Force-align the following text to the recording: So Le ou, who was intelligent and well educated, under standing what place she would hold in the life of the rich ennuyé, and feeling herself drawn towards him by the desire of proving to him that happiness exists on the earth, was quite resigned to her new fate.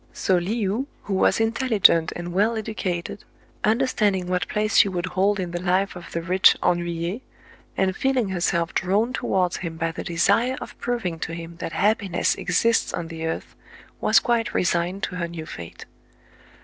So 0.13 0.35
Le 0.37 0.55
ou, 0.67 0.87
who 1.03 1.13
was 1.13 1.39
intelligent 1.39 2.11
and 2.15 2.33
well 2.33 2.57
educated, 2.57 3.23
under 3.63 3.85
standing 3.85 4.25
what 4.27 4.47
place 4.47 4.77
she 4.77 4.89
would 4.89 5.05
hold 5.05 5.39
in 5.39 5.51
the 5.51 5.61
life 5.61 5.95
of 5.95 6.11
the 6.11 6.23
rich 6.23 6.57
ennuyé, 6.63 7.21
and 7.77 7.95
feeling 7.95 8.29
herself 8.29 8.73
drawn 8.73 9.13
towards 9.13 9.57
him 9.57 9.77
by 9.77 9.91
the 9.91 10.03
desire 10.03 10.57
of 10.59 10.75
proving 10.79 11.19
to 11.19 11.35
him 11.35 11.57
that 11.57 11.73
happiness 11.73 12.33
exists 12.33 12.95
on 12.95 13.09
the 13.09 13.27
earth, 13.27 13.55
was 13.99 14.19
quite 14.19 14.55
resigned 14.55 15.03
to 15.03 15.17
her 15.17 15.27
new 15.27 15.45
fate. 15.45 15.85